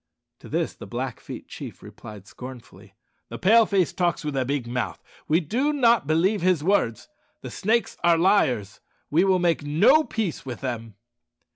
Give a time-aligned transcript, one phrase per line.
[0.39, 2.95] To this the Blackfeet chief replied scornfully,
[3.29, 4.99] "The Pale face talks with a big mouth.
[5.27, 7.07] We do not believe his words.
[7.41, 8.79] The Snakes are liars;
[9.11, 10.95] we will make no peace with them."